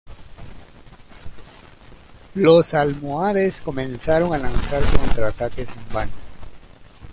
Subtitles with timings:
[2.33, 6.11] Los almohades comenzaron a lanzar contraataques en vano.